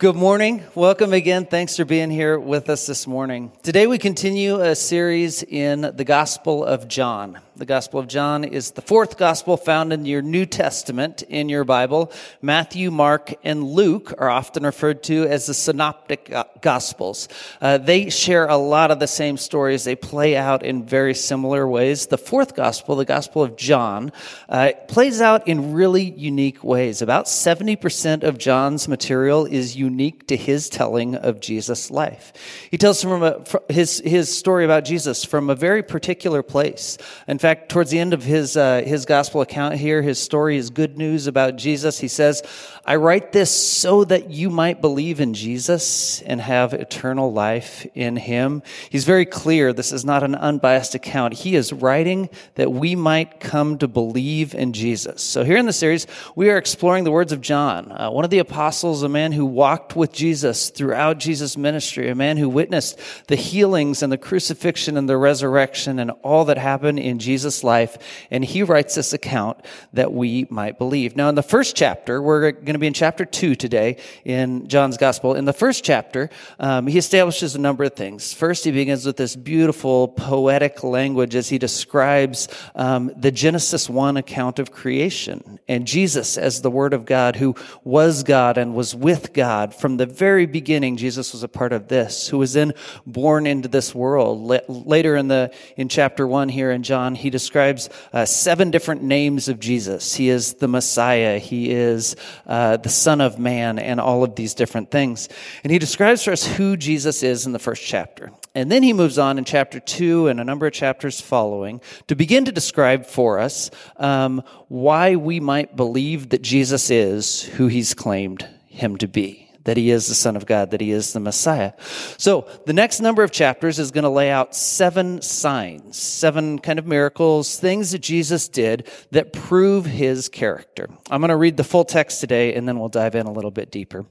[0.00, 0.64] Good morning.
[0.74, 1.44] Welcome again.
[1.44, 3.52] Thanks for being here with us this morning.
[3.62, 7.38] Today we continue a series in the Gospel of John.
[7.60, 11.64] The Gospel of John is the fourth Gospel found in your New Testament in your
[11.64, 12.10] Bible.
[12.40, 17.28] Matthew, Mark, and Luke are often referred to as the Synoptic Gospels.
[17.60, 19.84] Uh, they share a lot of the same stories.
[19.84, 22.06] They play out in very similar ways.
[22.06, 24.10] The fourth Gospel, the Gospel of John,
[24.48, 27.02] uh, plays out in really unique ways.
[27.02, 32.32] About 70% of John's material is unique to his telling of Jesus' life.
[32.70, 36.96] He tells from a, his, his story about Jesus from a very particular place.
[37.28, 40.70] In fact, towards the end of his, uh, his gospel account here, his story is
[40.70, 41.98] good news about Jesus.
[41.98, 42.42] He says,
[42.84, 48.16] I write this so that you might believe in Jesus and have eternal life in
[48.16, 48.62] him.
[48.88, 49.72] He's very clear.
[49.72, 51.34] This is not an unbiased account.
[51.34, 55.22] He is writing that we might come to believe in Jesus.
[55.22, 58.30] So here in the series, we are exploring the words of John, uh, one of
[58.30, 62.98] the apostles, a man who walked with Jesus throughout Jesus' ministry, a man who witnessed
[63.26, 67.98] the healings and the crucifixion and the resurrection and all that happened in Jesus' life.
[68.30, 71.14] And he writes this account that we might believe.
[71.14, 74.96] Now, in the first chapter, we're going to be in chapter two today in John's
[74.96, 75.34] gospel.
[75.34, 78.32] In the first chapter, um, he establishes a number of things.
[78.32, 82.46] First, he begins with this beautiful poetic language as he describes
[82.76, 87.56] um, the Genesis 1 account of creation and Jesus as the Word of God who
[87.82, 89.74] was God and was with God.
[89.74, 92.72] From the very beginning, Jesus was a part of this, who was then
[93.04, 94.62] born into this world.
[94.68, 99.48] Later in the, in chapter one here in John, he describes uh, seven different names
[99.48, 100.14] of Jesus.
[100.14, 101.40] He is the Messiah.
[101.40, 102.14] He is
[102.46, 105.28] uh, the Son of Man and all of these different things.
[105.62, 108.32] And he describes for us who Jesus is in the first chapter.
[108.54, 112.14] And then he moves on in chapter two and a number of chapters following to
[112.14, 117.94] begin to describe for us um, why we might believe that Jesus is who he's
[117.94, 121.20] claimed him to be that he is the Son of God, that he is the
[121.20, 121.72] Messiah.
[122.16, 126.78] So the next number of chapters is going to lay out seven signs, seven kind
[126.78, 130.88] of miracles, things that Jesus did that prove his character.
[131.10, 133.50] I'm going to read the full text today and then we'll dive in a little
[133.50, 134.06] bit deeper.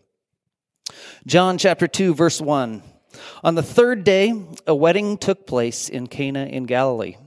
[1.25, 2.83] John chapter 2, verse 1.
[3.43, 4.33] On the third day,
[4.67, 7.17] a wedding took place in Cana in Galilee.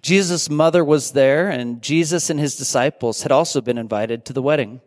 [0.00, 4.42] Jesus' mother was there, and Jesus and his disciples had also been invited to the
[4.42, 4.80] wedding.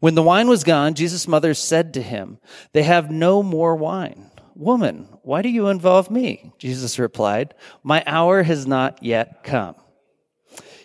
[0.00, 2.38] When the wine was gone, Jesus' mother said to him,
[2.72, 4.30] They have no more wine.
[4.54, 6.52] Woman, why do you involve me?
[6.58, 9.74] Jesus replied, My hour has not yet come.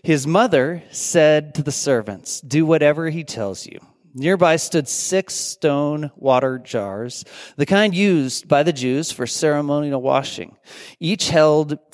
[0.04, 3.80] His mother said to the servants, Do whatever he tells you.
[4.14, 7.24] Nearby stood six stone water jars,
[7.56, 10.58] the kind used by the Jews for ceremonial washing.
[11.00, 11.78] Each held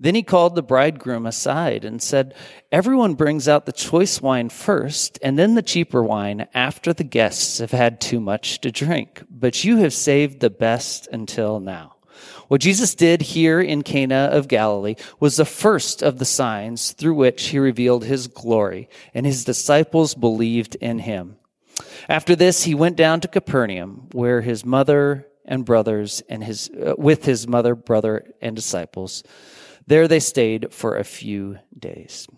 [0.00, 2.34] Then he called the bridegroom aside and said,
[2.70, 7.58] Everyone brings out the choice wine first, and then the cheaper wine after the guests
[7.58, 9.22] have had too much to drink.
[9.30, 11.96] But you have saved the best until now.
[12.48, 17.14] What Jesus did here in Cana of Galilee was the first of the signs through
[17.14, 21.36] which he revealed his glory, and his disciples believed in him.
[22.08, 26.94] After this, he went down to Capernaum, where his mother and brothers and his, uh,
[26.96, 29.22] with his mother, brother, and disciples.
[29.88, 32.28] There they stayed for a few days.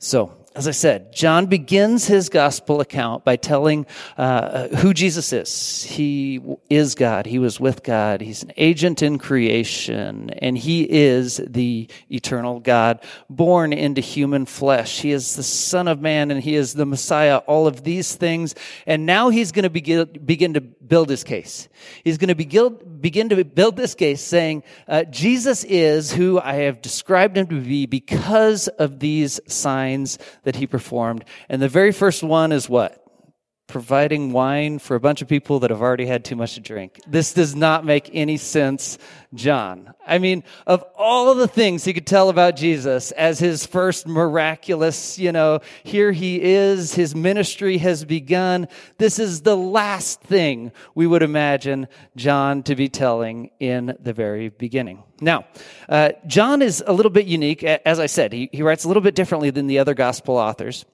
[0.00, 3.84] So, as I said, John begins his gospel account by telling
[4.16, 5.82] uh, who Jesus is.
[5.82, 6.40] He
[6.70, 7.26] is God.
[7.26, 8.22] He was with God.
[8.22, 15.00] He's an agent in creation, and he is the eternal God born into human flesh.
[15.02, 17.36] He is the Son of Man, and he is the Messiah.
[17.36, 18.54] All of these things,
[18.86, 21.68] and now he's going to begin, begin to build his case.
[22.02, 26.54] He's going to begin, begin to build this case, saying uh, Jesus is who I
[26.54, 31.24] have described him to be because of these signs that he performed.
[31.48, 33.04] And the very first one is what?
[33.68, 37.00] Providing wine for a bunch of people that have already had too much to drink.
[37.04, 38.96] This does not make any sense,
[39.34, 39.92] John.
[40.06, 44.06] I mean, of all of the things he could tell about Jesus as his first
[44.06, 48.68] miraculous, you know, here he is, his ministry has begun.
[48.98, 54.48] This is the last thing we would imagine John to be telling in the very
[54.48, 55.02] beginning.
[55.20, 55.44] Now,
[55.88, 57.64] uh, John is a little bit unique.
[57.64, 60.84] As I said, he, he writes a little bit differently than the other gospel authors.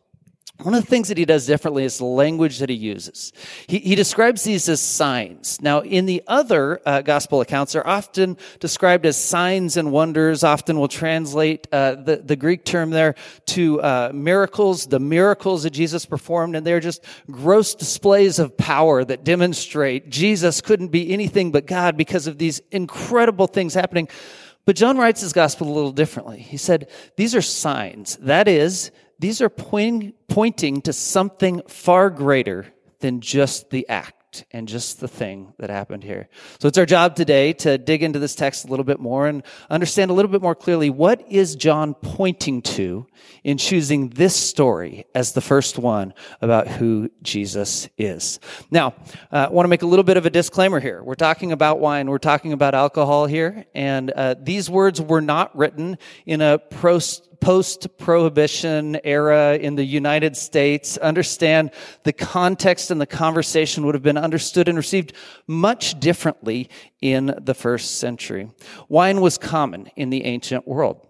[0.58, 3.32] One of the things that he does differently is the language that he uses.
[3.66, 5.60] He, he describes these as signs.
[5.60, 10.44] Now, in the other uh, gospel accounts, they're often described as signs and wonders.
[10.44, 13.16] Often we'll translate uh, the, the Greek term there
[13.46, 19.04] to uh, miracles, the miracles that Jesus performed, and they're just gross displays of power
[19.04, 24.06] that demonstrate Jesus couldn't be anything but God because of these incredible things happening.
[24.64, 26.38] But John writes his gospel a little differently.
[26.38, 28.16] He said, These are signs.
[28.18, 32.66] That is, these are point, pointing to something far greater
[32.98, 36.28] than just the act and just the thing that happened here.
[36.58, 39.44] So it's our job today to dig into this text a little bit more and
[39.70, 43.06] understand a little bit more clearly what is John pointing to
[43.44, 48.40] in choosing this story as the first one about who Jesus is.
[48.72, 48.94] Now,
[49.30, 51.00] uh, I want to make a little bit of a disclaimer here.
[51.00, 55.56] We're talking about wine, we're talking about alcohol here, and uh, these words were not
[55.56, 61.72] written in a post post prohibition era in the United States, understand
[62.04, 65.12] the context and the conversation would have been understood and received
[65.48, 68.48] much differently in the first century.
[68.88, 71.04] Wine was common in the ancient world.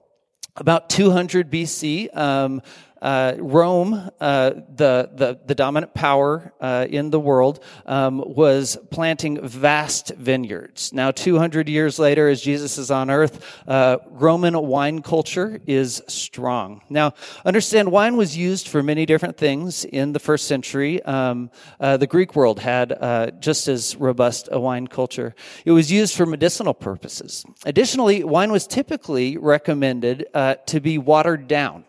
[0.56, 2.62] About 200 BC, um,
[3.02, 9.44] uh, Rome, uh, the, the, the dominant power uh, in the world, um, was planting
[9.46, 10.92] vast vineyards.
[10.92, 16.82] Now, 200 years later, as Jesus is on earth, uh, Roman wine culture is strong.
[16.88, 17.14] Now,
[17.44, 21.02] understand wine was used for many different things in the first century.
[21.02, 21.50] Um,
[21.80, 25.34] uh, the Greek world had uh, just as robust a wine culture.
[25.64, 27.44] It was used for medicinal purposes.
[27.64, 30.26] Additionally, wine was typically recommended
[30.66, 31.84] to be watered down.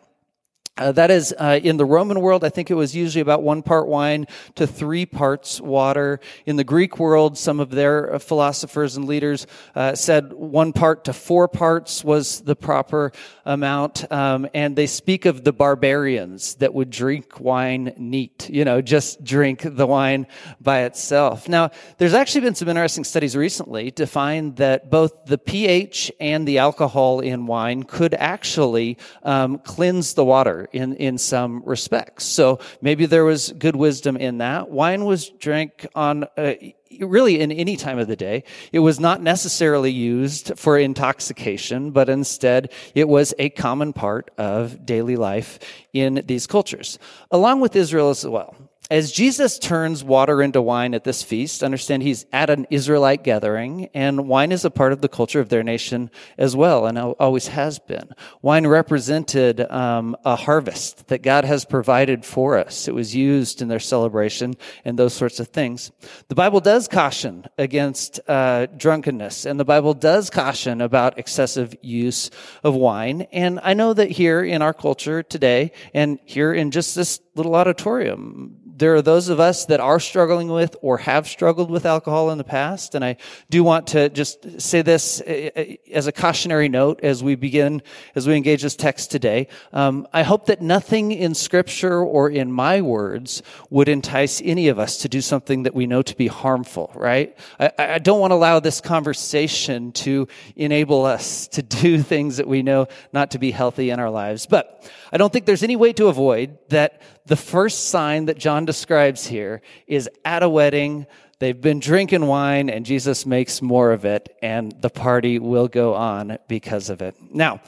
[0.76, 3.62] Uh, that is, uh, in the Roman world, I think it was usually about one
[3.62, 4.26] part wine
[4.56, 6.20] to three parts water.
[6.48, 11.04] In the Greek world, some of their uh, philosophers and leaders uh, said one part
[11.04, 13.12] to four parts was the proper
[13.46, 14.12] amount.
[14.12, 19.24] Um, and they speak of the barbarians that would drink wine neat, you know, just
[19.24, 20.26] drink the wine
[20.60, 21.48] by itself.
[21.48, 26.48] Now, there's actually been some interesting studies recently to find that both the pH and
[26.48, 32.24] the alcohol in wine could actually um, cleanse the water in, in some respects.
[32.24, 34.70] So maybe there was good wisdom in that.
[34.70, 36.54] Wine was drank on, uh,
[37.00, 38.44] really in any time of the day.
[38.72, 44.86] It was not necessarily used for intoxication, but instead it was a common part of
[44.86, 45.60] daily life
[45.94, 47.00] in these cultures,
[47.32, 48.56] along with Israel as well
[48.92, 53.90] as Jesus turns water into wine at this feast, understand he's at an Israelite gathering,
[53.94, 57.48] and wine is a part of the culture of their nation as well, and always
[57.48, 58.10] has been.
[58.42, 62.88] Wine represented um, a harvest that God has provided for us.
[62.88, 65.92] It was used in their celebration and those sorts of things.
[66.28, 72.30] The Bible does caution against uh, drunkenness, and the Bible does caution about excessive use
[72.64, 73.28] of wine.
[73.32, 77.56] And I know that here in our culture today, and here in just this little
[77.56, 82.32] auditorium, there are those of us that are struggling with or have struggled with alcohol
[82.32, 82.96] in the past.
[82.96, 83.18] And I
[83.50, 87.84] do want to just say this eh, eh, as a cautionary note as we begin,
[88.16, 89.48] as we engage this text today.
[89.74, 94.80] Um, I hope that nothing in scripture or in my words would entice any of
[94.80, 97.38] us to do something that we know to be harmful, right?
[97.60, 102.48] I, I don't want to allow this conversation to enable us to do things that
[102.48, 104.48] we know not to be healthy in our lives.
[104.48, 108.66] But I don't think there's any way to avoid that the first sign that John
[108.66, 111.08] describes here is at a wedding.
[111.40, 115.94] They've been drinking wine and Jesus makes more of it and the party will go
[115.94, 117.16] on because of it.
[117.32, 117.62] Now,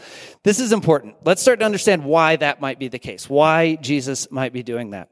[0.44, 1.16] this is important.
[1.24, 4.92] Let's start to understand why that might be the case, why Jesus might be doing
[4.92, 5.10] that.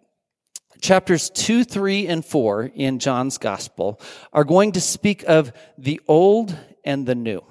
[0.81, 4.01] Chapters 2, 3, and 4 in John's gospel
[4.33, 7.41] are going to speak of the old and the new.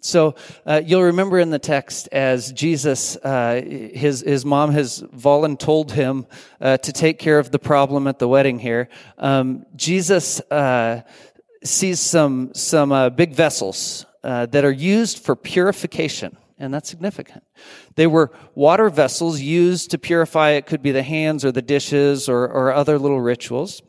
[0.00, 5.90] So uh, you'll remember in the text as Jesus, uh, his his mom has voluntold
[5.90, 6.26] him
[6.60, 8.88] uh, to take care of the problem at the wedding here.
[9.18, 11.02] Um, Jesus uh,
[11.62, 17.44] sees some some uh, big vessels uh, that are used for purification, and that's significant.
[17.96, 20.50] They were water vessels used to purify.
[20.52, 23.82] It could be the hands or the dishes or, or other little rituals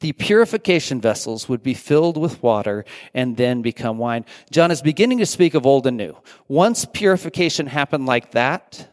[0.00, 4.24] the purification vessels would be filled with water and then become wine.
[4.50, 6.16] John is beginning to speak of old and new.
[6.48, 8.88] Once purification happened like that,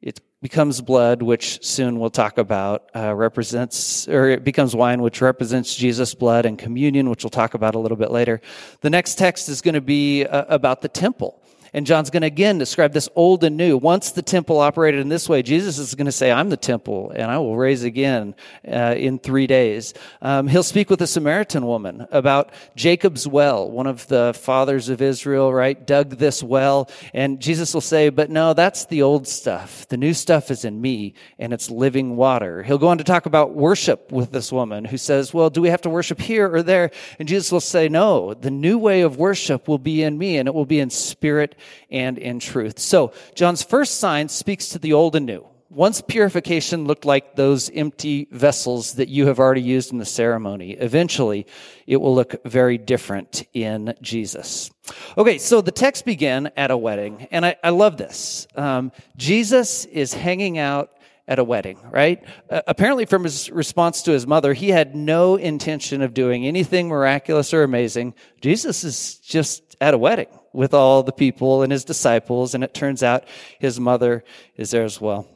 [0.00, 5.20] it becomes blood, which soon we'll talk about, uh, represents, or it becomes wine, which
[5.20, 8.40] represents Jesus' blood and communion, which we'll talk about a little bit later.
[8.82, 11.39] The next text is going to be uh, about the temple
[11.72, 13.76] And John's going to again describe this old and new.
[13.76, 17.12] Once the temple operated in this way, Jesus is going to say, I'm the temple
[17.14, 18.34] and I will raise again
[18.66, 19.94] uh, in three days.
[20.20, 23.70] Um, he'll speak with a Samaritan woman about Jacob's well.
[23.70, 26.90] One of the fathers of Israel, right, dug this well.
[27.14, 29.86] And Jesus will say, But no, that's the old stuff.
[29.88, 32.62] The new stuff is in me and it's living water.
[32.62, 35.68] He'll go on to talk about worship with this woman who says, Well, do we
[35.68, 36.90] have to worship here or there?
[37.18, 40.48] And Jesus will say, No, the new way of worship will be in me and
[40.48, 41.54] it will be in spirit
[41.90, 42.78] and in truth.
[42.78, 45.46] So, John's first sign speaks to the old and new.
[45.70, 50.72] Once purification looked like those empty vessels that you have already used in the ceremony,
[50.72, 51.46] eventually
[51.86, 54.68] it will look very different in Jesus.
[55.16, 58.48] Okay, so the text began at a wedding, and I, I love this.
[58.56, 60.90] Um, Jesus is hanging out
[61.28, 62.24] at a wedding, right?
[62.50, 66.88] Uh, apparently, from his response to his mother, he had no intention of doing anything
[66.88, 68.14] miraculous or amazing.
[68.40, 72.74] Jesus is just at a wedding with all the people and his disciples, and it
[72.74, 73.24] turns out
[73.58, 74.24] his mother
[74.56, 75.28] is there as well.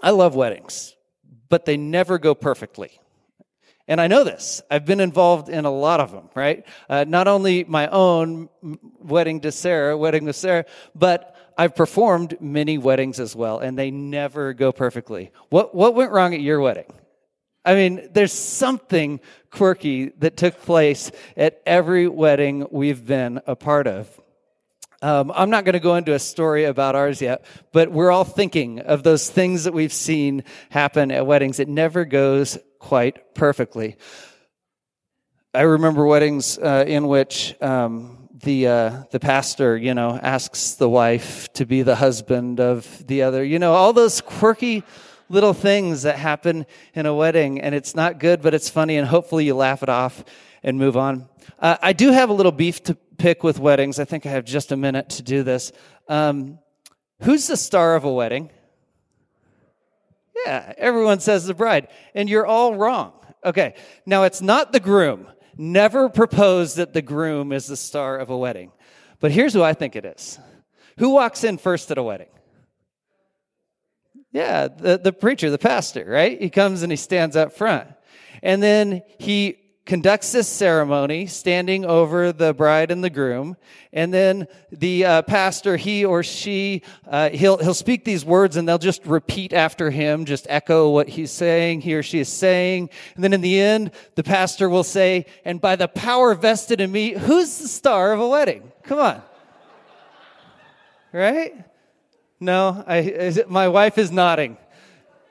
[0.00, 0.94] I love weddings,
[1.48, 3.00] but they never go perfectly.
[3.88, 4.62] And I know this.
[4.70, 6.66] I've been involved in a lot of them, right?
[6.88, 8.48] Uh, not only my own
[8.98, 13.90] wedding to Sarah, wedding with Sarah, but I've performed many weddings as well, and they
[13.90, 15.30] never go perfectly.
[15.50, 16.92] What, what went wrong at your wedding?
[17.64, 23.86] I mean, there's something quirky that took place at every wedding we've been a part
[23.86, 24.20] of.
[25.06, 28.24] Um, I'm not going to go into a story about ours yet, but we're all
[28.24, 31.60] thinking of those things that we've seen happen at weddings.
[31.60, 33.98] It never goes quite perfectly.
[35.54, 40.88] I remember weddings uh, in which um, the uh, the pastor, you know, asks the
[40.88, 43.44] wife to be the husband of the other.
[43.44, 44.82] You know, all those quirky
[45.28, 49.06] little things that happen in a wedding, and it's not good, but it's funny, and
[49.06, 50.24] hopefully you laugh it off
[50.66, 51.26] and move on.
[51.58, 53.98] Uh, I do have a little beef to pick with weddings.
[53.98, 55.72] I think I have just a minute to do this.
[56.08, 56.58] Um,
[57.22, 58.50] who's the star of a wedding?
[60.44, 63.14] Yeah, everyone says the bride, and you're all wrong.
[63.42, 68.30] Okay, now it's not the groom never propose that the groom is the star of
[68.30, 68.72] a wedding.
[69.20, 70.38] But here's who I think it is.
[70.98, 72.28] Who walks in first at a wedding?
[74.32, 76.40] Yeah, the, the preacher, the pastor, right?
[76.40, 77.88] He comes and he stands up front.
[78.42, 79.56] And then he
[79.86, 83.56] conducts this ceremony standing over the bride and the groom
[83.92, 88.68] and then the uh, pastor he or she uh, he'll, he'll speak these words and
[88.68, 92.90] they'll just repeat after him just echo what he's saying he or she is saying.
[93.14, 96.90] And then in the end the pastor will say and by the power vested in
[96.90, 98.72] me who's the star of a wedding?
[98.82, 99.22] Come on.
[101.12, 101.54] Right?
[102.40, 104.58] No I, my wife is nodding.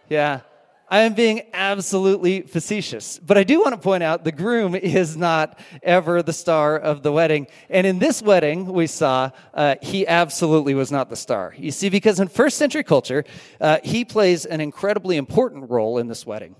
[0.07, 0.41] Yeah
[0.87, 3.17] I am being absolutely facetious.
[3.19, 7.01] But I do want to point out the groom is not ever the star of
[7.01, 7.47] the wedding.
[7.69, 11.55] And in this wedding, we saw uh, he absolutely was not the star.
[11.57, 13.23] You see, because in first century culture,
[13.59, 16.55] uh, he plays an incredibly important role in this wedding.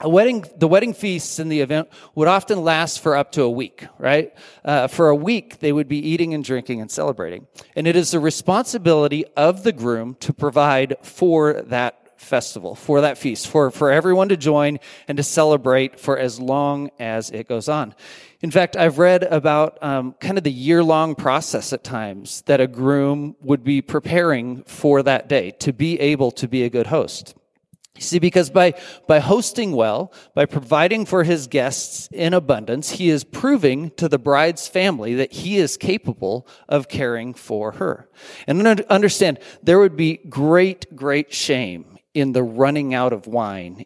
[0.00, 3.50] A wedding, the wedding feasts in the event would often last for up to a
[3.50, 4.34] week, right?
[4.64, 7.46] Uh, for a week, they would be eating and drinking and celebrating.
[7.76, 13.18] And it is the responsibility of the groom to provide for that festival, for that
[13.18, 14.78] feast, for, for everyone to join
[15.08, 17.94] and to celebrate for as long as it goes on.
[18.40, 22.60] In fact, I've read about um, kind of the year long process at times that
[22.60, 26.88] a groom would be preparing for that day to be able to be a good
[26.88, 27.34] host.
[27.96, 28.74] You see, because by,
[29.06, 34.18] by hosting well, by providing for his guests in abundance, he is proving to the
[34.18, 38.08] bride's family that he is capable of caring for her.
[38.48, 43.84] And understand, there would be great, great shame in the running out of wine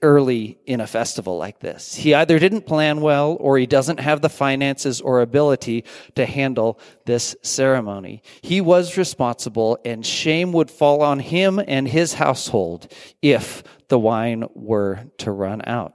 [0.00, 1.94] early in a festival like this.
[1.94, 6.78] He either didn't plan well or he doesn't have the finances or ability to handle
[7.04, 8.22] this ceremony.
[8.42, 14.44] He was responsible and shame would fall on him and his household if the wine
[14.54, 15.94] were to run out.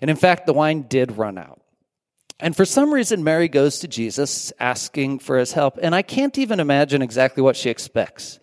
[0.00, 1.57] And in fact, the wine did run out.
[2.40, 5.76] And for some reason, Mary goes to Jesus asking for his help.
[5.82, 8.38] And I can't even imagine exactly what she expects.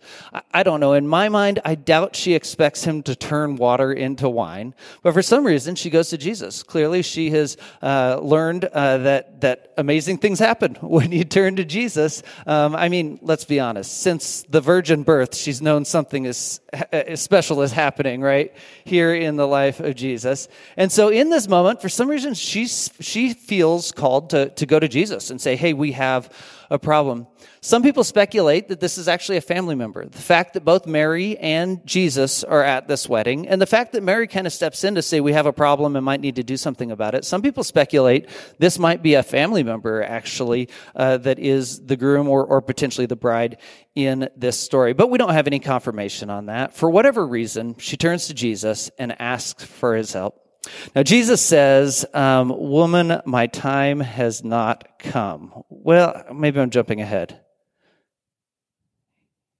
[0.52, 0.92] I, don't know.
[0.92, 4.74] In my mind, I doubt she expects him to turn water into wine.
[5.02, 6.62] But for some reason, she goes to Jesus.
[6.62, 11.64] Clearly, she has uh, learned uh, that, that amazing things happen when you turn to
[11.64, 12.22] Jesus.
[12.46, 14.02] Um, I mean, let's be honest.
[14.02, 16.60] Since the virgin birth, she's known something as,
[16.92, 18.54] as special is happening, right?
[18.84, 20.48] Here in the life of Jesus.
[20.76, 24.78] And so in this moment, for some reason, she's, she feels called to, to go
[24.78, 26.30] to Jesus and say, hey, we have
[26.70, 27.26] a problem.
[27.60, 30.04] Some people speculate that this is actually a family member.
[30.04, 34.02] The fact that both Mary and Jesus are at this wedding, and the fact that
[34.02, 36.42] Mary kind of steps in to say we have a problem and might need to
[36.42, 37.24] do something about it.
[37.24, 38.28] Some people speculate
[38.58, 43.06] this might be a family member actually uh, that is the groom or, or potentially
[43.06, 43.58] the bride
[43.94, 44.92] in this story.
[44.92, 46.74] But we don't have any confirmation on that.
[46.74, 50.45] For whatever reason, she turns to Jesus and asks for his help.
[50.94, 55.62] Now, Jesus says, um, Woman, my time has not come.
[55.68, 57.40] Well, maybe I'm jumping ahead.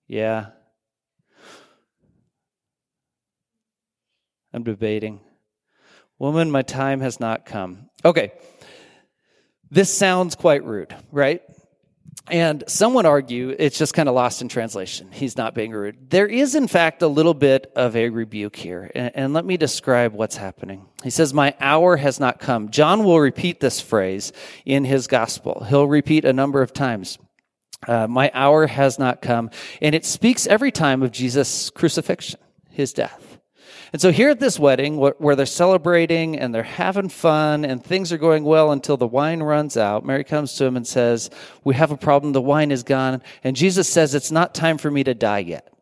[0.08, 0.46] Yeah.
[4.52, 5.20] I'm debating.
[6.18, 7.90] Woman, my time has not come.
[8.04, 8.32] Okay.
[9.70, 11.42] This sounds quite rude, right?
[12.28, 15.10] And some would argue it's just kind of lost in translation.
[15.12, 16.10] He's not being rude.
[16.10, 18.90] There is, in fact, a little bit of a rebuke here.
[18.94, 20.86] And, and, let me describe what's happening.
[21.04, 22.70] He says, My hour has not come.
[22.70, 24.32] John will repeat this phrase
[24.64, 25.64] in his gospel.
[25.68, 27.18] He'll repeat a number of times.
[27.86, 29.50] Uh, my hour has not come.
[29.80, 32.40] And it speaks every time of Jesus' crucifixion,
[32.70, 33.35] his death.
[33.92, 38.12] And so here at this wedding, where they're celebrating and they're having fun and things
[38.12, 41.30] are going well until the wine runs out, Mary comes to him and says,
[41.64, 42.32] We have a problem.
[42.32, 43.22] The wine is gone.
[43.44, 45.72] And Jesus says, It's not time for me to die yet.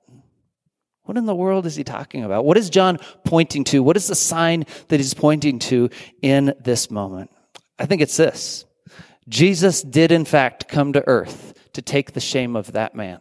[1.04, 2.44] What in the world is he talking about?
[2.44, 3.82] What is John pointing to?
[3.82, 5.90] What is the sign that he's pointing to
[6.22, 7.30] in this moment?
[7.78, 8.64] I think it's this
[9.28, 13.20] Jesus did, in fact, come to earth to take the shame of that man.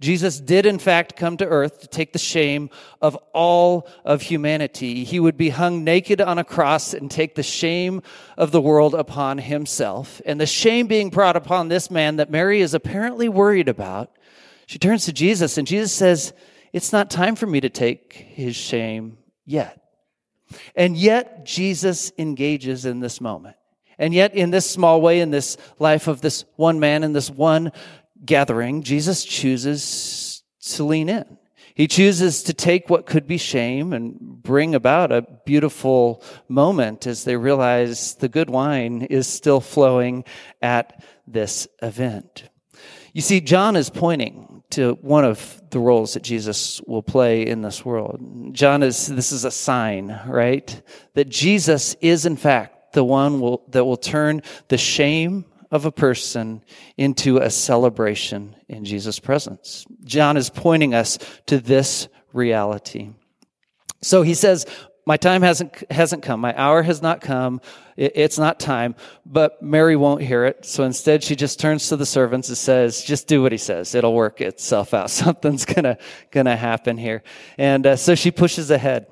[0.00, 2.70] Jesus did, in fact, come to earth to take the shame
[3.02, 5.04] of all of humanity.
[5.04, 8.02] He would be hung naked on a cross and take the shame
[8.38, 10.22] of the world upon himself.
[10.24, 14.16] And the shame being brought upon this man that Mary is apparently worried about,
[14.66, 16.32] she turns to Jesus and Jesus says,
[16.72, 19.76] It's not time for me to take his shame yet.
[20.74, 23.56] And yet, Jesus engages in this moment.
[23.98, 27.30] And yet, in this small way, in this life of this one man, in this
[27.30, 27.70] one
[28.24, 30.42] gathering, Jesus chooses
[30.74, 31.38] to lean in.
[31.74, 37.24] He chooses to take what could be shame and bring about a beautiful moment as
[37.24, 40.24] they realize the good wine is still flowing
[40.60, 42.50] at this event.
[43.12, 47.62] You see, John is pointing to one of the roles that Jesus will play in
[47.62, 48.20] this world.
[48.52, 50.82] John is, this is a sign, right?
[51.14, 55.92] That Jesus is in fact the one will, that will turn the shame of a
[55.92, 56.62] person
[56.96, 59.86] into a celebration in Jesus' presence.
[60.04, 63.10] John is pointing us to this reality.
[64.02, 64.66] So he says,
[65.06, 66.40] my time hasn't, hasn't come.
[66.40, 67.60] My hour has not come.
[67.96, 68.94] It, it's not time.
[69.24, 70.64] But Mary won't hear it.
[70.64, 73.94] So instead, she just turns to the servants and says, just do what he says.
[73.94, 75.10] It'll work itself out.
[75.10, 75.98] Something's gonna,
[76.30, 77.22] gonna happen here.
[77.58, 79.06] And uh, so she pushes ahead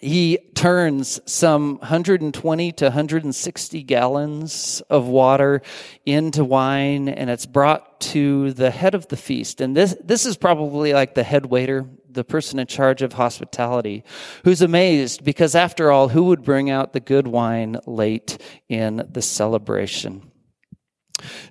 [0.00, 5.62] he turns some 120 to 160 gallons of water
[6.06, 9.60] into wine and it's brought to the head of the feast.
[9.60, 14.04] And this this is probably like the head waiter the person in charge of hospitality
[14.44, 19.22] who's amazed because after all who would bring out the good wine late in the
[19.22, 20.29] celebration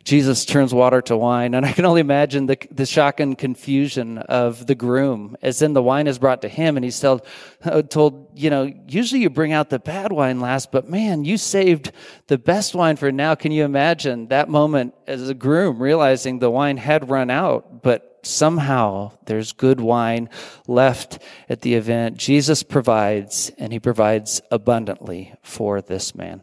[0.03, 4.17] Jesus turns water to wine, and I can only imagine the, the shock and confusion
[4.17, 7.25] of the groom as then the wine is brought to him, and he's told,
[7.63, 11.37] uh, told, you know, usually you bring out the bad wine last, but man, you
[11.37, 11.91] saved
[12.27, 13.35] the best wine for now.
[13.35, 18.19] Can you imagine that moment as a groom realizing the wine had run out, but
[18.23, 20.29] somehow there's good wine
[20.67, 22.17] left at the event?
[22.17, 26.41] Jesus provides, and he provides abundantly for this man.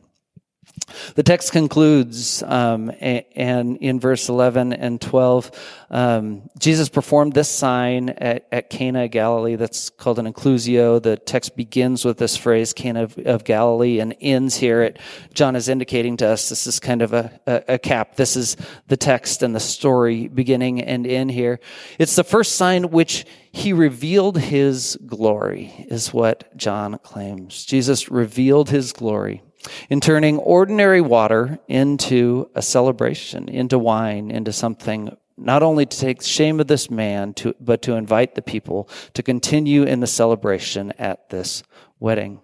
[1.16, 5.50] The text concludes, um, and in verse 11 and 12,
[5.90, 9.56] um, Jesus performed this sign at, at, Cana, Galilee.
[9.56, 11.02] That's called an inclusio.
[11.02, 14.82] The text begins with this phrase, Cana of, of Galilee, and ends here.
[14.82, 14.98] At,
[15.34, 18.14] John is indicating to us this is kind of a, a, a cap.
[18.16, 21.58] This is the text and the story beginning and end here.
[21.98, 27.64] It's the first sign which he revealed his glory, is what John claims.
[27.64, 29.42] Jesus revealed his glory
[29.88, 36.22] in turning ordinary water into a celebration, into wine, into something not only to take
[36.22, 40.92] shame of this man, to, but to invite the people to continue in the celebration
[40.98, 41.62] at this
[42.00, 42.40] wedding.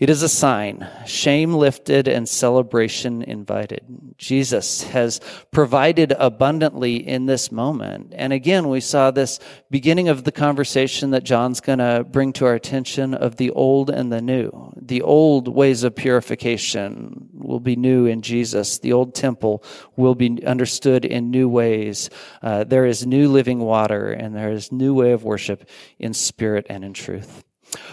[0.00, 3.84] It is a sign, shame lifted and celebration invited.
[4.18, 8.12] Jesus has provided abundantly in this moment.
[8.16, 12.46] And again, we saw this beginning of the conversation that John's going to bring to
[12.46, 14.72] our attention of the old and the new.
[14.80, 18.78] The old ways of purification will be new in Jesus.
[18.78, 19.64] The old temple
[19.96, 22.10] will be understood in new ways.
[22.42, 26.66] Uh, there is new living water and there is new way of worship in spirit
[26.68, 27.44] and in truth.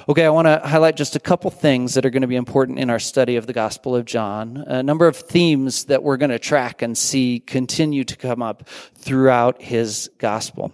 [0.10, 2.80] Okay, I want to highlight just a couple things that are going to be important
[2.80, 4.58] in our study of the Gospel of John.
[4.68, 8.68] A number of themes that we're going to track and see continue to come up
[8.96, 10.74] throughout his Gospel.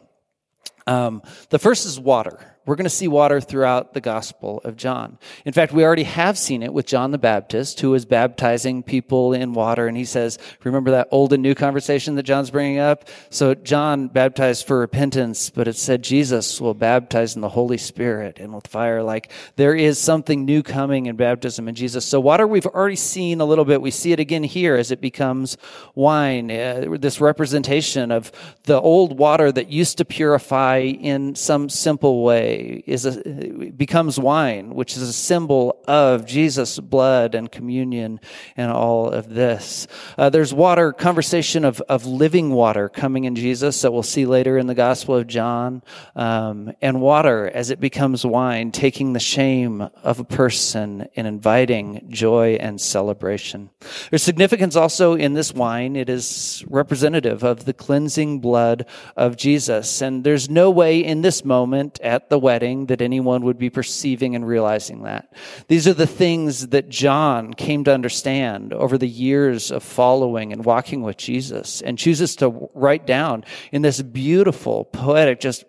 [0.87, 2.56] Um, the first is water.
[2.67, 5.17] We're going to see water throughout the Gospel of John.
[5.45, 9.31] In fact, we already have seen it with John the Baptist, who was baptizing people
[9.31, 9.87] in water.
[9.87, 13.07] And he says, remember that old and new conversation that John's bringing up?
[13.29, 18.37] So John baptized for repentance, but it said Jesus will baptize in the Holy Spirit
[18.37, 19.01] and with fire.
[19.01, 22.03] Like there is something new coming in baptism in Jesus.
[22.05, 23.81] So water we've already seen a little bit.
[23.81, 25.55] We see it again here as it becomes
[25.95, 26.51] wine.
[26.51, 28.29] Uh, this representation of
[28.63, 34.73] the old water that used to purify in some simple way is a, becomes wine,
[34.73, 38.19] which is a symbol of Jesus' blood and communion
[38.55, 39.87] and all of this.
[40.17, 44.57] Uh, there's water, conversation of, of living water coming in Jesus that we'll see later
[44.57, 45.83] in the Gospel of John.
[46.15, 52.07] Um, and water as it becomes wine, taking the shame of a person and inviting
[52.09, 53.69] joy and celebration.
[54.09, 55.95] There's significance also in this wine.
[55.95, 60.01] It is representative of the cleansing blood of Jesus.
[60.01, 64.33] And there's no way in this moment at the wedding that anyone would be perceiving
[64.33, 65.33] and realizing that.
[65.67, 70.63] These are the things that John came to understand over the years of following and
[70.63, 75.65] walking with Jesus and chooses to write down in this beautiful, poetic, just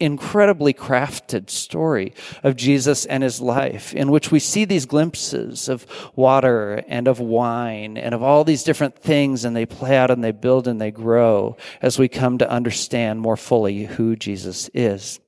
[0.00, 5.86] incredibly crafted story of Jesus and his life, in which we see these glimpses of
[6.16, 10.24] water and of wine and of all these different things, and they play out and
[10.24, 15.20] they build and they grow as we come to understand more fully who Jesus is.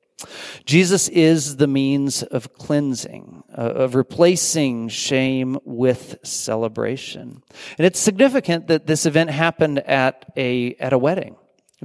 [0.65, 7.43] Jesus is the means of cleansing, uh, of replacing shame with celebration.
[7.79, 11.37] And it's significant that this event happened at a, at a wedding.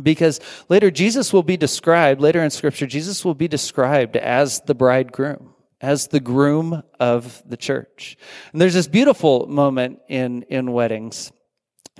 [0.01, 0.39] Because
[0.69, 5.55] later Jesus will be described, later in scripture, Jesus will be described as the bridegroom,
[5.81, 8.15] as the groom of the church.
[8.53, 11.31] And there's this beautiful moment in, in weddings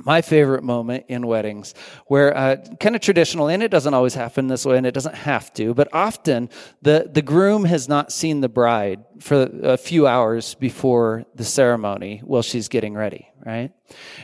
[0.06, 1.74] my favorite moment in weddings
[2.08, 5.16] where uh, kind of traditional and it doesn't always happen this way and it doesn't
[5.16, 6.50] have to but often
[6.82, 12.22] the, the groom has not seen the bride for a few hours before the ceremony
[12.24, 13.72] while she's getting ready right?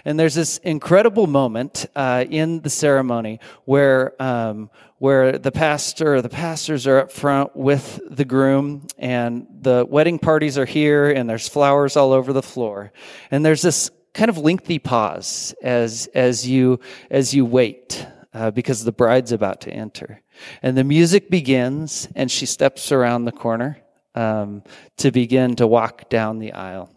[0.04, 6.22] And there's this incredible moment uh, in the ceremony where um, where the pastor or
[6.22, 11.30] the pastors are up front with the groom and the wedding parties are here and
[11.30, 12.94] there's flowers all over the floor.
[13.30, 16.80] And there's this kind of lengthy pause as as you
[17.12, 20.22] as you wait uh, because the bride's about to enter,
[20.64, 23.78] and the music begins, and she steps around the corner
[24.16, 24.64] um,
[24.98, 26.90] to begin to walk down the aisle,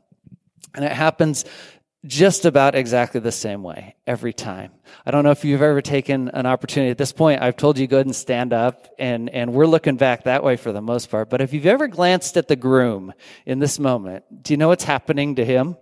[0.75, 1.45] and it happens
[2.07, 4.71] just about exactly the same way every time.
[5.05, 7.43] I don't know if you've ever taken an opportunity at this point.
[7.43, 10.57] I've told you go ahead and stand up and, and we're looking back that way
[10.57, 11.29] for the most part.
[11.29, 13.13] But if you've ever glanced at the groom
[13.47, 15.77] in this moment, do you know what's happening to him?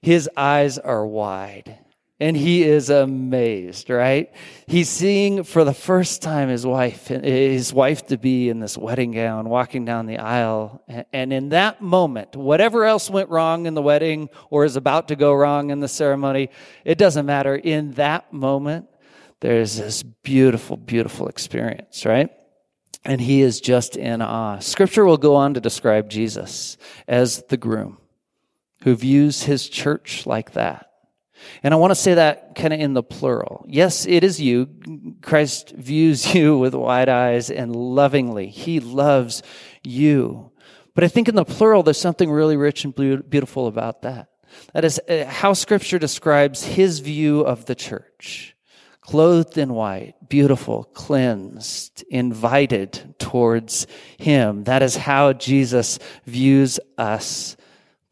[0.00, 1.78] His eyes are wide
[2.20, 4.32] and he is amazed, right?
[4.66, 9.12] He's seeing for the first time his wife, his wife to be in this wedding
[9.12, 10.82] gown, walking down the aisle.
[11.12, 15.16] And in that moment, whatever else went wrong in the wedding or is about to
[15.16, 16.50] go wrong in the ceremony,
[16.84, 17.54] it doesn't matter.
[17.54, 18.88] In that moment,
[19.40, 22.30] there's this beautiful, beautiful experience, right?
[23.04, 24.58] And he is just in awe.
[24.58, 27.98] Scripture will go on to describe Jesus as the groom
[28.82, 30.88] who views his church like that.
[31.62, 33.64] And I want to say that kind of in the plural.
[33.68, 34.68] Yes, it is you.
[35.22, 38.48] Christ views you with wide eyes and lovingly.
[38.48, 39.42] He loves
[39.82, 40.52] you.
[40.94, 44.28] But I think in the plural, there's something really rich and beautiful about that.
[44.72, 48.56] That is uh, how scripture describes his view of the church.
[49.00, 53.86] Clothed in white, beautiful, cleansed, invited towards
[54.18, 54.64] him.
[54.64, 57.56] That is how Jesus views us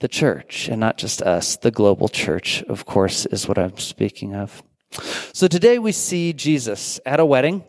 [0.00, 1.56] the church and not just us.
[1.56, 4.62] The global church, of course, is what I'm speaking of.
[5.32, 7.64] So today we see Jesus at a wedding.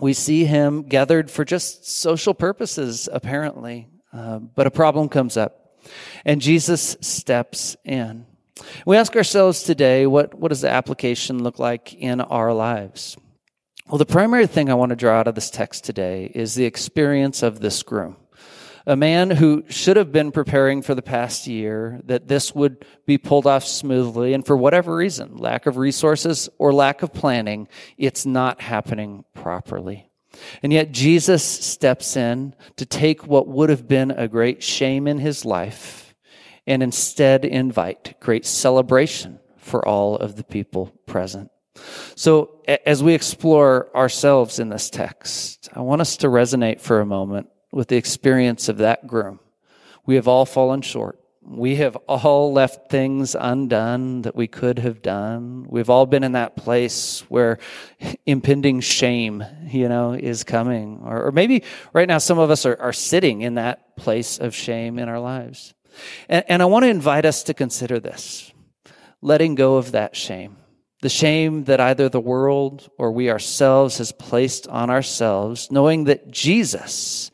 [0.00, 3.88] We see him gathered for just social purposes, apparently.
[4.12, 5.78] Uh, but a problem comes up,
[6.24, 8.26] and Jesus steps in.
[8.84, 13.16] We ask ourselves today, what, what does the application look like in our lives?
[13.88, 16.66] Well, the primary thing I want to draw out of this text today is the
[16.66, 18.16] experience of this groom
[18.86, 23.18] a man who should have been preparing for the past year that this would be
[23.18, 24.34] pulled off smoothly.
[24.34, 30.10] And for whatever reason, lack of resources or lack of planning, it's not happening properly.
[30.62, 35.18] And yet Jesus steps in to take what would have been a great shame in
[35.18, 36.14] his life
[36.66, 41.50] and instead invite great celebration for all of the people present.
[42.14, 47.06] So as we explore ourselves in this text, I want us to resonate for a
[47.06, 49.40] moment with the experience of that groom.
[50.06, 51.18] We have all fallen short.
[51.44, 55.66] We have all left things undone that we could have done.
[55.68, 57.58] We've all been in that place where
[58.26, 61.00] impending shame, you know, is coming.
[61.04, 64.54] Or, or maybe right now some of us are, are sitting in that place of
[64.54, 65.74] shame in our lives.
[66.28, 68.52] And, and I want to invite us to consider this
[69.20, 70.56] letting go of that shame.
[71.00, 76.30] The shame that either the world or we ourselves has placed on ourselves, knowing that
[76.30, 77.31] Jesus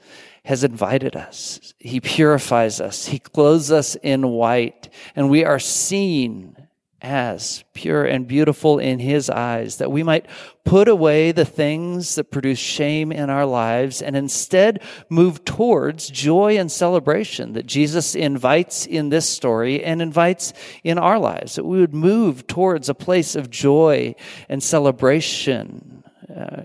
[0.49, 1.75] has invited us.
[1.79, 3.05] He purifies us.
[3.05, 6.57] He clothes us in white, and we are seen
[7.03, 10.25] as pure and beautiful in His eyes, that we might
[10.65, 16.57] put away the things that produce shame in our lives and instead move towards joy
[16.57, 21.57] and celebration that Jesus invites in this story and invites in our lives.
[21.57, 24.15] That we would move towards a place of joy
[24.49, 26.05] and celebration.
[26.35, 26.63] Uh,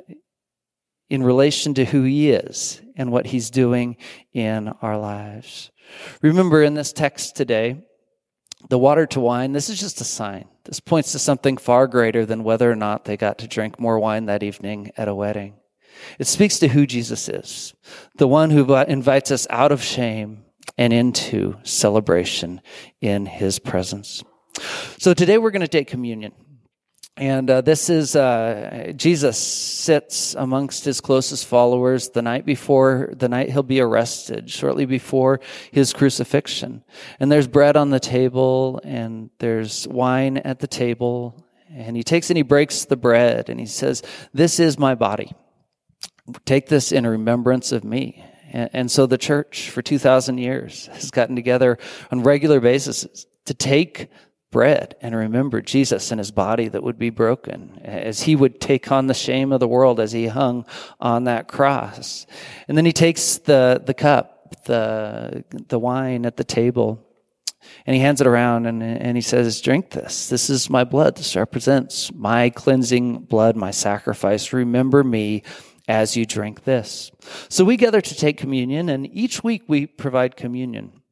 [1.13, 3.97] in relation to who He is and what He's doing
[4.34, 5.69] in our lives.
[6.23, 7.84] Remember in this text today,
[8.69, 10.45] the water to wine, this is just a sign.
[10.63, 13.99] This points to something far greater than whether or not they got to drink more
[13.99, 15.54] wine that evening at a wedding.
[16.17, 17.76] It speaks to who Jesus is,
[18.15, 20.45] the one who invites us out of shame
[20.80, 22.60] and into celebration
[23.02, 24.23] in his presence.
[24.97, 26.32] So today we're going to take communion.
[27.15, 33.30] And uh, this is uh, Jesus sits amongst his closest followers the night before, the
[33.30, 35.39] night he'll be arrested, shortly before
[35.71, 36.84] his crucifixion.
[37.19, 41.45] And there's bread on the table, and there's wine at the table.
[41.69, 44.02] And he takes and he breaks the bread, and he says,
[44.34, 45.34] This is my body.
[46.45, 48.26] Take this in remembrance of me.
[48.52, 51.78] And, and so the church for 2,000 years has gotten together
[52.12, 54.10] on regular basis to take
[54.54, 58.92] bread and remember Jesus and his body that would be broken as he would take
[58.92, 60.66] on the shame of the world as he hung
[61.02, 62.26] on that cross.
[62.68, 67.06] And then he takes the, the cup, the, the wine at the table,
[67.86, 70.30] and he hands it around and, and he says, Drink this.
[70.30, 71.18] This is my blood.
[71.18, 74.54] This represents my cleansing blood, my sacrifice.
[74.54, 75.44] Remember me
[75.88, 77.12] as you drink this.
[77.50, 81.03] So we gather to take communion, and each week we provide communion.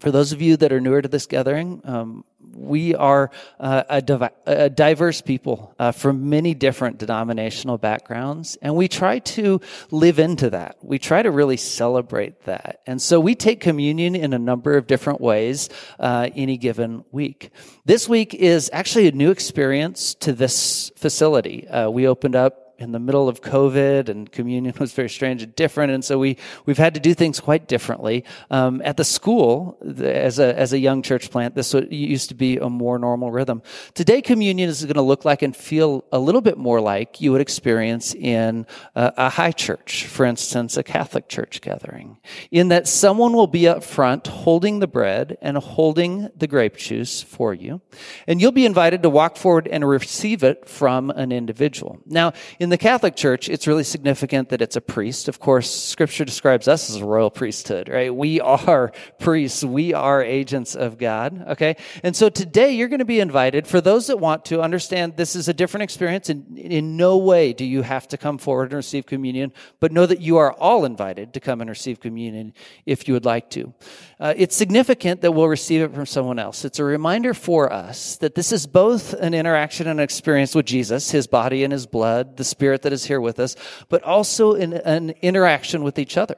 [0.00, 4.30] For those of you that are newer to this gathering, um, we are uh, a,
[4.46, 9.60] a, diverse people uh, from many different denominational backgrounds, and we try to
[9.90, 10.76] live into that.
[10.82, 12.80] We try to really celebrate that.
[12.86, 17.50] And so we take communion in a number of different ways uh, any given week.
[17.84, 21.66] This week is actually a new experience to this facility.
[21.68, 25.54] Uh, we opened up in the middle of COVID and communion was very strange and
[25.56, 25.92] different.
[25.92, 28.24] And so we, we've had to do things quite differently.
[28.50, 32.58] Um, at the school, as a, as a young church plant, this used to be
[32.58, 33.62] a more normal rhythm.
[33.94, 37.32] Today, communion is going to look like and feel a little bit more like you
[37.32, 42.18] would experience in a, a high church, for instance, a Catholic church gathering,
[42.50, 47.22] in that someone will be up front holding the bread and holding the grape juice
[47.22, 47.80] for you.
[48.26, 51.98] And you'll be invited to walk forward and receive it from an individual.
[52.06, 55.26] Now, in in the Catholic Church, it's really significant that it's a priest.
[55.26, 58.14] Of course, Scripture describes us as a royal priesthood, right?
[58.14, 59.64] We are priests.
[59.64, 61.76] We are agents of God, okay?
[62.02, 65.34] And so today you're going to be invited, for those that want to understand this
[65.34, 68.74] is a different experience, and in no way do you have to come forward and
[68.74, 69.50] receive communion,
[69.80, 72.52] but know that you are all invited to come and receive communion
[72.84, 73.72] if you would like to.
[74.20, 76.66] Uh, it's significant that we'll receive it from someone else.
[76.66, 80.66] It's a reminder for us that this is both an interaction and an experience with
[80.66, 83.54] Jesus, his body and his blood, the Spirit that is here with us,
[83.88, 86.36] but also in an interaction with each other.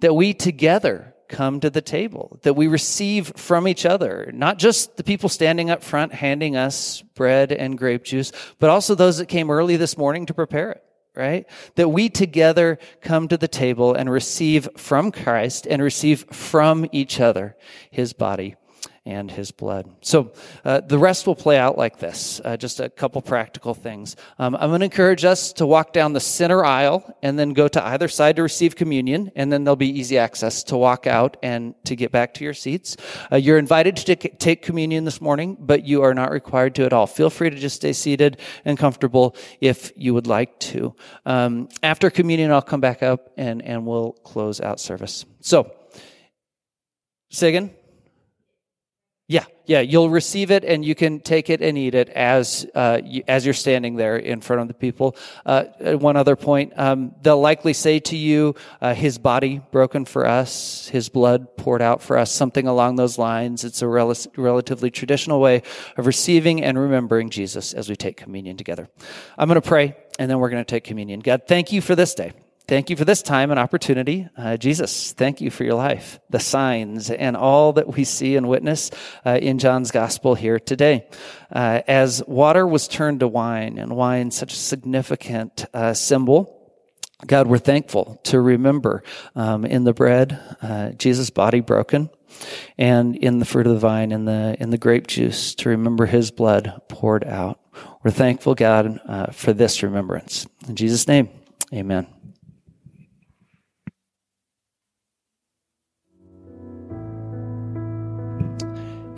[0.00, 4.96] That we together come to the table, that we receive from each other, not just
[4.96, 9.26] the people standing up front handing us bread and grape juice, but also those that
[9.26, 10.84] came early this morning to prepare it
[11.16, 11.44] right?
[11.74, 17.20] That we together come to the table and receive from Christ and receive from each
[17.20, 17.56] other
[17.90, 18.54] his body
[19.10, 19.90] and his blood.
[20.00, 20.32] So
[20.64, 22.40] uh, the rest will play out like this.
[22.44, 24.16] Uh, just a couple practical things.
[24.38, 27.66] Um, I'm going to encourage us to walk down the center aisle and then go
[27.68, 31.36] to either side to receive communion, and then there'll be easy access to walk out
[31.42, 32.96] and to get back to your seats.
[33.32, 36.92] Uh, you're invited to take communion this morning, but you are not required to at
[36.92, 37.06] all.
[37.06, 40.94] Feel free to just stay seated and comfortable if you would like to.
[41.26, 45.24] Um, after communion, I'll come back up and and we'll close out service.
[45.40, 45.72] So,
[47.30, 47.70] say.
[49.30, 53.00] Yeah, yeah, you'll receive it and you can take it and eat it as uh,
[53.04, 55.14] you, as you're standing there in front of the people.
[55.46, 60.04] Uh, uh, one other point: um, they'll likely say to you, uh, "His body broken
[60.04, 63.62] for us, His blood poured out for us," something along those lines.
[63.62, 65.62] It's a rel- relatively traditional way
[65.96, 68.88] of receiving and remembering Jesus as we take communion together.
[69.38, 71.20] I'm going to pray, and then we're going to take communion.
[71.20, 72.32] God, thank you for this day.
[72.70, 74.28] Thank you for this time and opportunity.
[74.36, 78.48] Uh, Jesus, thank you for your life, the signs, and all that we see and
[78.48, 78.92] witness
[79.26, 81.08] uh, in John's gospel here today.
[81.50, 86.56] Uh, as water was turned to wine, and wine such a significant uh, symbol.
[87.26, 89.02] God, we're thankful to remember
[89.34, 92.08] um, in the bread, uh, Jesus' body broken,
[92.78, 96.06] and in the fruit of the vine, in the in the grape juice, to remember
[96.06, 97.58] His blood poured out.
[98.04, 100.46] We're thankful, God, uh, for this remembrance.
[100.68, 101.30] In Jesus' name,
[101.72, 102.06] Amen.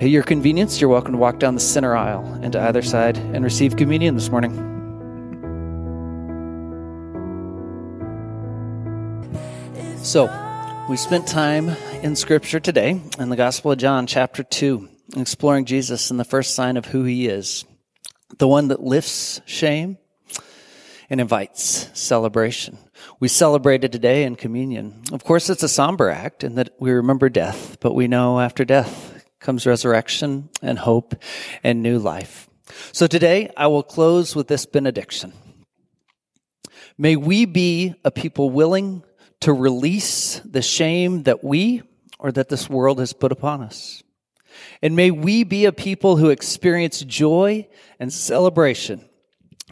[0.02, 3.16] At your convenience, you're welcome to walk down the center aisle and to either side
[3.16, 4.50] and receive communion this morning.
[9.98, 10.26] So,
[10.90, 11.68] we spent time
[12.02, 14.88] in Scripture today in the Gospel of John, chapter 2,
[15.18, 17.64] exploring Jesus and the first sign of who he is
[18.38, 19.98] the one that lifts shame
[21.08, 22.76] and invites celebration.
[23.20, 25.02] We celebrated today in communion.
[25.12, 28.64] Of course, it's a somber act in that we remember death, but we know after
[28.64, 29.11] death
[29.42, 31.14] comes resurrection and hope
[31.62, 32.48] and new life.
[32.92, 35.32] So today I will close with this benediction.
[36.96, 39.02] May we be a people willing
[39.40, 41.82] to release the shame that we
[42.18, 44.02] or that this world has put upon us.
[44.80, 49.08] And may we be a people who experience joy and celebration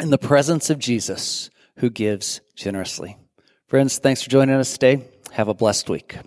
[0.00, 3.16] in the presence of Jesus who gives generously.
[3.68, 5.04] Friends, thanks for joining us today.
[5.32, 6.18] Have a blessed week.